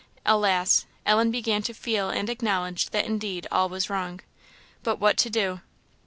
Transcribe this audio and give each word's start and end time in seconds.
Alas! 0.25 0.87
Ellen 1.05 1.29
began 1.29 1.61
to 1.61 1.75
feel 1.75 2.09
and 2.09 2.27
acknowledge 2.27 2.89
that 2.89 3.05
indeed 3.05 3.45
all 3.51 3.69
was 3.69 3.87
wrong. 3.87 4.19
But 4.81 4.97
what 4.99 5.15
to 5.17 5.29
do? 5.29 5.61